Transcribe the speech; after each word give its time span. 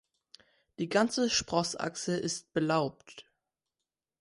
Die 0.79 0.89
ganze 0.89 1.29
Sprossachse 1.29 2.17
ist 2.17 2.53
belaubt. 2.53 3.27